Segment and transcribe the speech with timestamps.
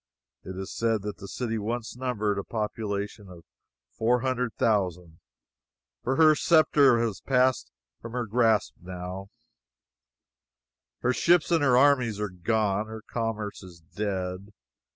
[0.43, 3.43] It is said that the city once numbered a population of
[3.95, 5.19] four hundred thousand;
[6.03, 9.27] but her sceptre has passed from her grasp, now,
[11.01, 14.47] her ships and her armies are gone, her commerce is dead.